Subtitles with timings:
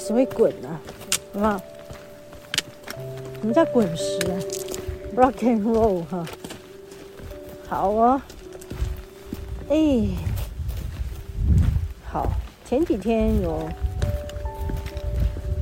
[0.00, 0.80] 随时会滚啊，
[1.34, 1.60] 好不好？
[3.38, 4.34] 什么叫滚石啊
[5.14, 6.26] ？Rock and roll 哈，
[7.68, 8.22] 好哦。
[9.68, 9.76] 哎，
[12.10, 12.32] 好，
[12.64, 13.68] 前几天有，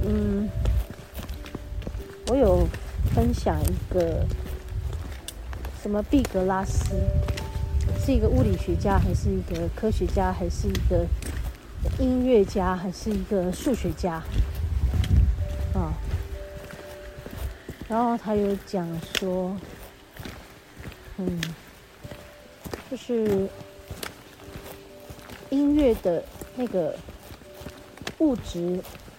[0.05, 0.49] 嗯，
[2.29, 2.65] 我有
[3.13, 4.25] 分享一个
[5.83, 6.95] 什么毕格拉斯，
[8.07, 11.05] 是一个物理学家，还是一个科学家，还是一个
[11.99, 14.23] 音乐家，还是一个数学家？
[15.75, 15.93] 啊，
[17.89, 18.87] 然后他有讲
[19.19, 19.57] 说，
[21.19, 21.41] 嗯，
[22.91, 23.49] 就是。
[25.51, 26.23] 音乐的
[26.57, 26.95] 那个
[28.19, 28.79] 物质，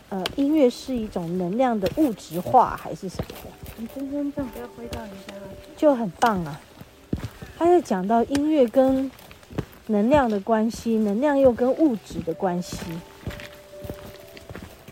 [0.10, 3.50] 呃，音乐是一种能量的物质化还是什么的？
[3.78, 5.34] 你真真正不要回到人家，
[5.76, 6.62] 就很棒啊！
[7.58, 9.10] 他在讲到音乐跟
[9.92, 12.78] 能量的关系，能量又跟物质的关系，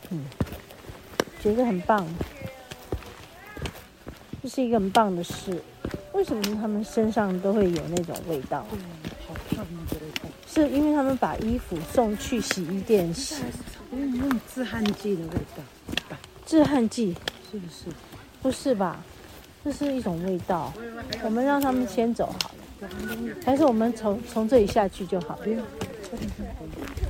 [0.10, 0.26] 嗯，
[1.40, 2.04] 觉得很棒，
[4.42, 5.62] 这是一个很棒的事。
[6.14, 8.66] 为什么他们身上都会有那种味道？
[10.48, 13.44] 是因为他们把衣服送去洗衣店洗，
[13.92, 15.64] 因为那种止汗剂的味道。
[16.44, 17.16] 止汗剂
[17.52, 17.86] 是不是？
[18.42, 19.04] 不是吧？
[19.64, 20.74] 这是一种味道。
[21.24, 22.57] 我们让他们先走好了，
[23.46, 25.64] 还是我们从从这里下去就好了？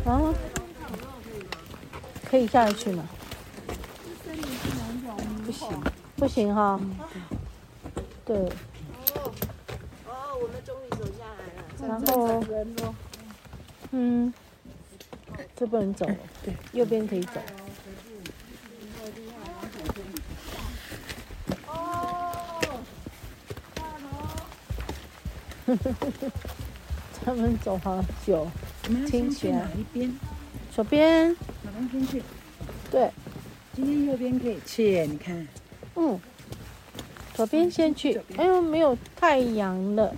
[0.06, 0.34] 啊？
[2.30, 3.08] 可以下得去吗？
[5.46, 5.84] 不行，
[6.18, 6.80] 不行哈。
[8.26, 8.38] 对。
[8.38, 9.32] 哦，
[10.06, 11.64] 哦，我们终于走下来了。
[11.88, 12.94] 然后。
[13.92, 14.34] 嗯，
[15.56, 17.40] 这不能走了，对，右边可以走。
[27.26, 28.50] 他们走好久，
[29.08, 29.60] 听起来。
[29.60, 30.20] 哪一边？
[30.74, 31.36] 左边。
[31.36, 32.24] 左边去？
[32.90, 33.12] 对。
[33.76, 35.48] 今天右边可以去，你看。
[35.96, 36.20] 嗯。
[37.34, 38.20] 左边先去。
[38.38, 40.16] 哎呦，没有太阳了。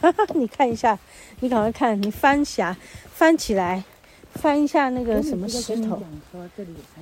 [0.00, 0.98] 哈哈， 你看一下，
[1.40, 2.76] 你赶快看，你翻起来，
[3.12, 3.84] 翻起来，
[4.34, 6.02] 翻一下那个什么石头。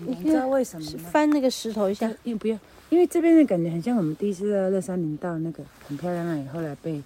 [0.06, 1.08] 你知道为什么吗？
[1.10, 2.08] 翻那个石头一下。
[2.22, 2.58] 因为不要，
[2.90, 7.02] 因为这边的感觉很像我们第一次在乐山林道那个很漂亮那里，后来被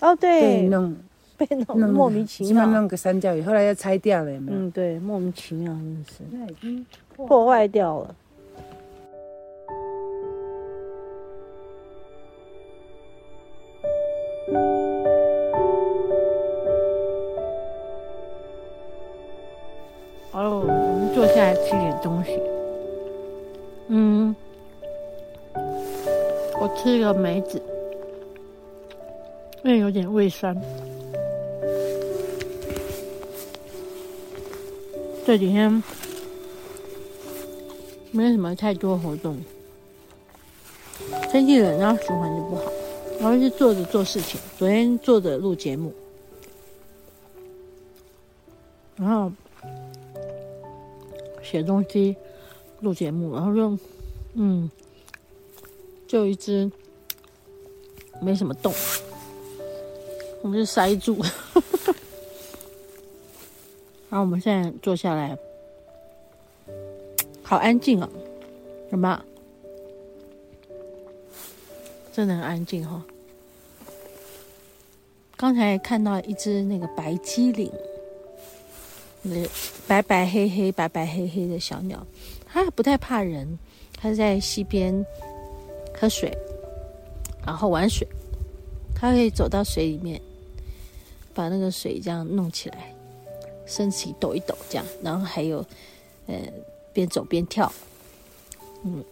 [0.00, 0.96] 哦对，被弄
[1.36, 4.58] 被弄莫名其妙，弄个三角鱼，后来要拆掉了，有没有？
[4.58, 6.18] 嗯，对，莫名其妙，真的是。
[6.30, 8.14] 那已经破坏掉了。
[20.32, 22.40] 哦，我们坐下来吃点东西。
[23.88, 24.34] 嗯，
[25.54, 27.60] 我吃个梅子，
[29.62, 30.56] 因为有点胃酸。
[35.26, 35.82] 这几天
[38.10, 39.38] 没什么太多活动，
[41.30, 42.62] 天气冷，然后循环就不好。
[43.20, 45.92] 然后就坐着做事情，昨天坐着录节目，
[48.96, 49.30] 然后
[51.42, 52.16] 写东西、
[52.80, 53.78] 录节目，然后就
[54.34, 54.70] 嗯，
[56.06, 56.70] 就一直
[58.20, 58.72] 没什么动，
[60.42, 61.22] 我们就塞住。
[64.08, 65.36] 然后我们现在坐下来，
[67.42, 68.08] 好安静啊，
[68.90, 69.24] 什么？
[72.12, 73.02] 真的很安静哈。
[75.34, 77.72] 刚才看到一只那个白鸡领，
[79.22, 79.48] 那
[79.86, 82.04] 白白黑黑、白白黑黑的小鸟，
[82.44, 83.58] 它不太怕人，
[83.96, 84.92] 它在溪边
[85.94, 86.36] 喝水，
[87.46, 88.06] 然后玩水，
[88.94, 90.20] 它可以走到水里面，
[91.32, 92.92] 把那个水这样弄起来，
[93.66, 95.64] 身体抖一抖这样，然后还有
[96.26, 96.36] 呃
[96.92, 97.72] 边走边跳，
[98.84, 99.04] 嗯，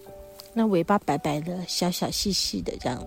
[0.52, 3.02] 那尾巴白白的、小小细细的这样。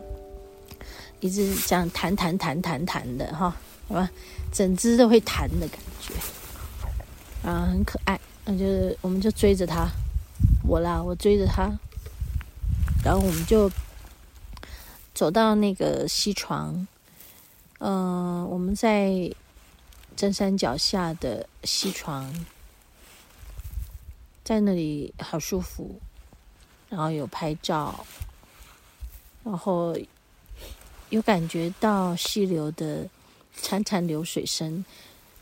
[1.19, 3.55] 一直这样弹弹弹弹弹的哈，
[3.87, 4.11] 好吧，
[4.51, 6.13] 整只都会弹的感觉，
[7.43, 8.19] 啊，很可爱。
[8.45, 9.87] 那就是我们就追着它，
[10.67, 11.71] 我啦，我追着它，
[13.03, 13.69] 然后我们就
[15.13, 16.87] 走到那个溪床，
[17.79, 19.31] 嗯、呃，我们在
[20.15, 22.33] 真山脚下的溪床，
[24.43, 25.99] 在那里好舒服，
[26.89, 28.05] 然后有拍照，
[29.43, 29.95] 然后。
[31.09, 33.07] 有感觉到溪流的
[33.61, 34.83] 潺潺流水声，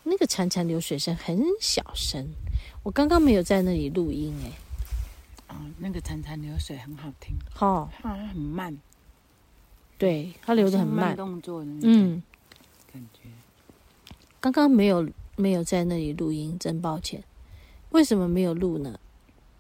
[0.04, 2.28] 那个潺潺流水声很小声。
[2.84, 4.52] 我刚刚没有在那里录音哎。
[5.50, 7.36] 哦，那个潺潺流水很好听。
[7.54, 8.76] 好，它很慢。
[9.98, 11.16] 对，它流的很慢。
[11.16, 11.72] 动作的。
[11.84, 12.22] 嗯。
[12.92, 13.30] 感觉。
[14.40, 17.24] 刚刚没有没有在那里录音，真抱歉。
[17.92, 19.00] 为什么没有录呢？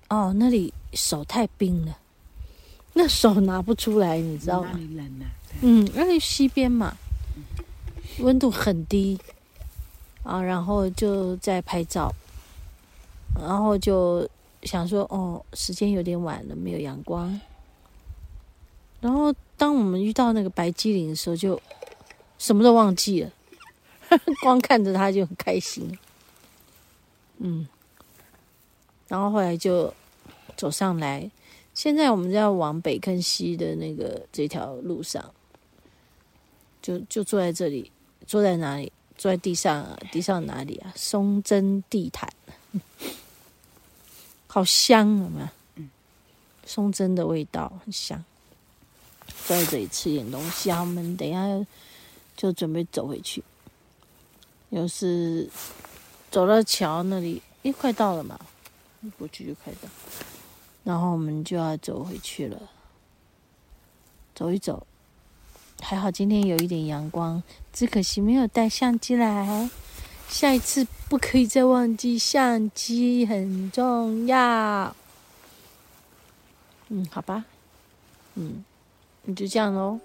[0.09, 1.97] 哦，那里手太冰了，
[2.93, 4.71] 那手拿不出来，你知道吗？
[4.73, 5.29] 那里冷啊。
[5.61, 6.97] 嗯，那里西边嘛，
[8.19, 9.19] 温度很低
[10.23, 12.13] 啊，然后就在拍照，
[13.39, 14.27] 然后就
[14.63, 17.39] 想说，哦，时间有点晚了，没有阳光。
[18.99, 21.59] 然后当我们遇到那个白基灵的时候，就
[22.37, 23.31] 什么都忘记了，
[24.43, 25.97] 光看着它就很开心。
[27.39, 27.67] 嗯。
[29.07, 29.93] 然后后来就
[30.55, 31.29] 走上来，
[31.73, 35.33] 现在我们要往北坑溪的那个这条路上，
[36.81, 37.91] 就就坐在这里，
[38.25, 38.93] 坐在哪里？
[39.21, 39.99] 坐在地上啊？
[40.11, 40.91] 地上哪里啊？
[40.95, 42.27] 松针地毯，
[44.47, 45.29] 好香啊！
[45.29, 45.51] 嘛？
[46.65, 48.25] 松针的味道很香。
[49.45, 51.67] 坐在这里吃点东西，我们等下
[52.35, 53.43] 就准备走回去。
[54.71, 55.47] 又是
[56.31, 58.39] 走到桥那里，诶，快到了嘛。
[59.19, 59.87] 过去就快到，
[60.83, 62.59] 然后我们就要走回去了。
[64.33, 64.87] 走一走，
[65.81, 67.41] 还好今天有一点阳光，
[67.73, 69.69] 只可惜没有带相机来。
[70.29, 74.95] 下一次不可以再忘记，相机很重要。
[76.87, 77.43] 嗯，好吧，
[78.35, 78.63] 嗯，
[79.23, 79.99] 那就这样喽。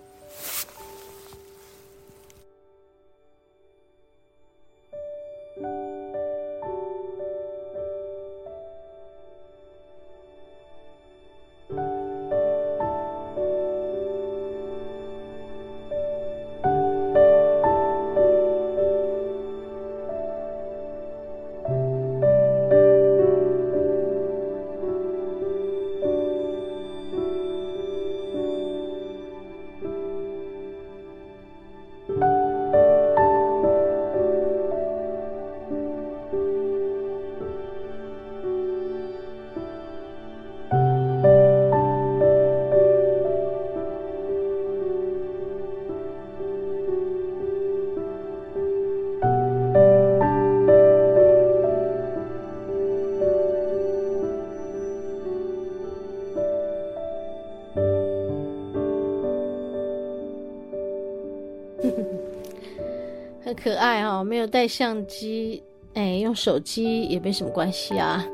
[63.56, 65.62] 可爱、哦，没有带相机，
[65.94, 68.24] 哎，用手机也没什么关系啊。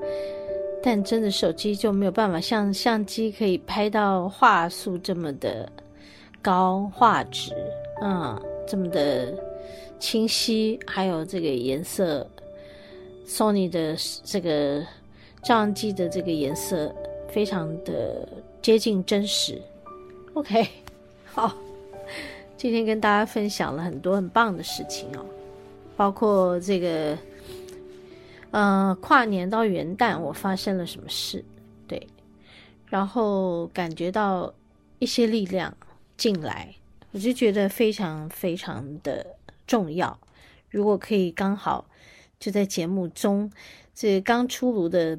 [0.82, 5.70] 但真的手机就没有办法像相机可以拍到画素这么的
[6.42, 7.52] 高画质，
[8.02, 8.36] 嗯，
[8.66, 9.32] 这么的
[10.00, 12.28] 清晰，还有这个颜色
[13.24, 14.80] ，Sony 的这个
[15.44, 16.92] 照相机的这个颜色
[17.28, 18.28] 非常的
[18.60, 19.62] 接近真实。
[20.34, 20.66] OK，
[21.26, 21.54] 好。
[22.56, 25.26] 今天跟大家分享了很多很棒的事情哦，
[25.96, 27.18] 包括这个，
[28.52, 31.44] 呃，跨年到元旦我发生了什么事，
[31.88, 32.06] 对，
[32.86, 34.54] 然后感觉到
[35.00, 35.76] 一些力量
[36.16, 36.72] 进来，
[37.10, 39.26] 我就觉得非常非常的
[39.66, 40.16] 重要。
[40.70, 41.84] 如果可以刚好
[42.38, 43.50] 就在节目中，
[43.92, 45.18] 这刚出炉的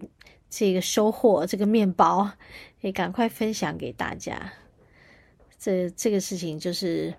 [0.50, 2.32] 这个收获，这个面包，
[2.80, 4.54] 也赶快分享给大家。
[5.60, 7.14] 这这个事情就是。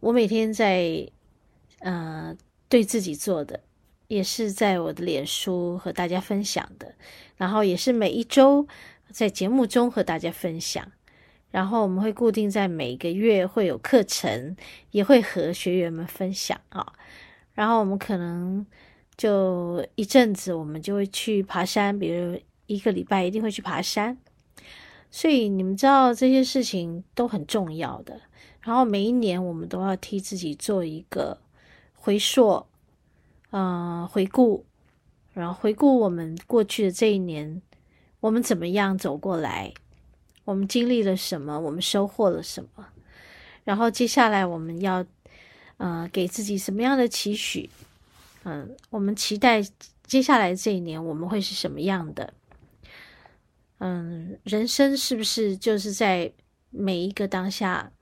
[0.00, 1.08] 我每天在，
[1.80, 2.36] 呃，
[2.68, 3.60] 对自己做的，
[4.08, 6.94] 也是在我的脸书和大家分享的，
[7.36, 8.66] 然后也是每一周
[9.10, 10.92] 在节目中和大家分享，
[11.50, 14.56] 然后我们会固定在每个月会有课程，
[14.90, 16.92] 也会和学员们分享啊，
[17.54, 18.64] 然后我们可能
[19.16, 24.18] 就一阵子，我们就会去爬山，比如一个礼拜一定会去爬山，
[25.10, 28.20] 所以你们知道这些事情都很重要的。
[28.66, 31.38] 然后每一年，我们都要替自己做一个
[31.94, 32.66] 回溯，
[33.50, 34.66] 呃，回顾，
[35.32, 37.62] 然后回顾我们过去的这一年，
[38.18, 39.72] 我们怎么样走过来，
[40.44, 42.88] 我们经历了什么，我们收获了什么，
[43.62, 45.06] 然后接下来我们要，
[45.76, 47.70] 呃，给自己什么样的期许？
[48.42, 49.62] 嗯、我们期待
[50.04, 52.34] 接下来这一年我们会是什么样的？
[53.78, 56.32] 嗯，人生是不是就是在
[56.70, 57.92] 每一个当下？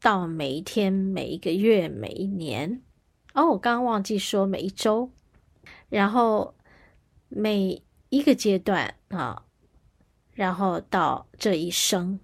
[0.00, 2.80] 到每一天、每一个月、每一年，
[3.34, 5.10] 哦，我刚刚忘记说每一周，
[5.90, 6.54] 然后
[7.28, 9.44] 每一个阶段啊，
[10.32, 12.18] 然后到这一生，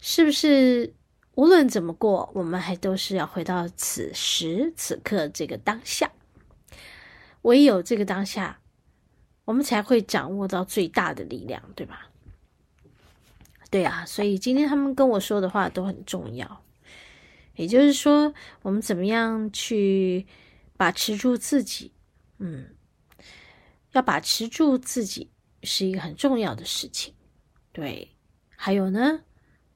[0.00, 0.94] 是不是
[1.34, 6.10] 无论怎么过，我们还都是要回到此时此刻这个当下？
[7.42, 8.60] 唯有这个当下，
[9.44, 12.08] 我们才会掌握到最大的力量，对吧？
[13.70, 16.62] 对啊，所以今天他们跟我说的话都很重要。
[17.56, 20.26] 也就是说，我们怎么样去
[20.76, 21.92] 把持住自己，
[22.38, 22.74] 嗯，
[23.92, 25.30] 要把持住自己
[25.62, 27.14] 是一个很重要的事情。
[27.72, 28.10] 对，
[28.56, 29.20] 还有呢，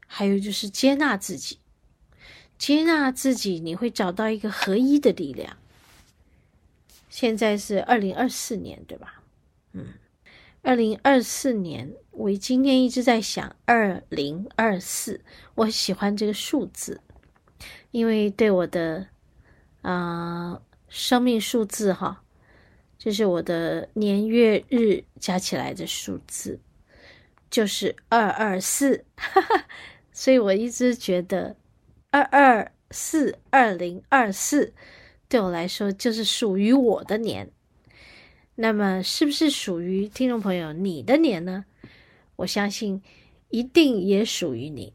[0.06, 1.58] 还有就是接纳自己，
[2.56, 5.56] 接纳自己，你会找到一个合一的力量。
[7.08, 9.22] 现在是二零二四年，对吧？
[9.72, 9.94] 嗯，
[10.62, 15.20] 二零二四年，我今天一直在想二零二四，
[15.54, 17.00] 我喜欢这个数字，
[17.94, 19.06] 因为对我的
[19.82, 22.24] 啊、生命数字哈，
[22.98, 26.58] 就是我的年月日加起来的数字，
[27.48, 29.66] 就是二二四，哈哈，
[30.10, 31.54] 所以我一直觉得
[32.10, 34.74] 二二四二零二四
[35.28, 37.52] 对我来说就是属于我的年。
[38.56, 41.64] 那么，是不是属于听众朋友你的年呢？
[42.34, 43.00] 我相信
[43.50, 44.92] 一定也属于你。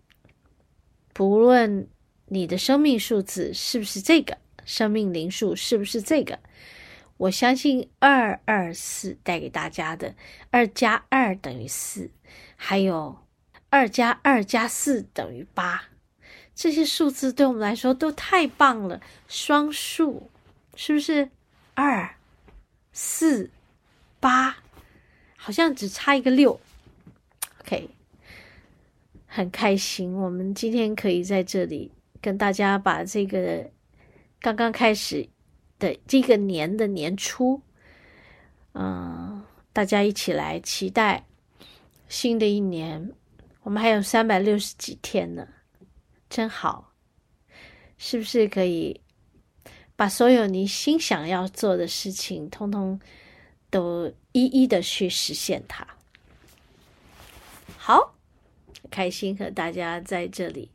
[1.14, 1.88] 不论
[2.30, 6.40] 你的生命数字是不是这个，生命灵数是不是这个，
[7.18, 10.16] 我相信二二四带给大家的
[10.52, 12.10] 二加二等于四，
[12.56, 13.18] 还有
[13.70, 15.90] 二加二加四等于八，
[16.56, 19.02] 这些数字对我们来说都太棒了。
[19.28, 20.30] 双数
[20.76, 21.30] 是不是
[21.74, 22.16] 二？
[22.92, 23.50] 四
[24.20, 24.58] 八，
[25.38, 26.60] 好像只差一个六。
[27.62, 27.90] OK，
[29.26, 33.70] 很开心，我们今天可以在这里跟大家把这个
[34.40, 35.28] 刚刚开始
[35.78, 37.62] 的这个年的年初，
[38.74, 41.26] 嗯，大家一起来期待
[42.08, 43.14] 新的一年。
[43.62, 45.48] 我们还有三百六十几天呢，
[46.30, 46.94] 真好，
[47.98, 49.00] 是不是可以？
[49.96, 52.98] 把所有你心想要做的事情，通通
[53.70, 55.86] 都一一的去实现它。
[57.78, 58.16] 好，
[58.90, 60.72] 开心和大家在这里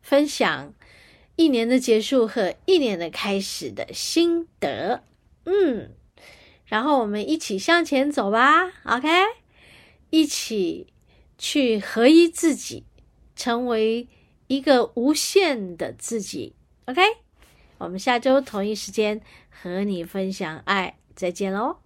[0.00, 0.72] 分享
[1.40, 5.02] 一年的结束和一年的开始的心得。
[5.46, 5.90] 嗯，
[6.66, 8.70] 然后我们一起向前走吧。
[8.84, 9.08] OK，
[10.10, 10.88] 一起
[11.38, 12.84] 去合一自己，
[13.34, 14.06] 成为
[14.48, 16.54] 一个无限的自己。
[16.84, 17.00] OK。
[17.78, 21.78] 我们下周同一时间和你分享爱，再见喽。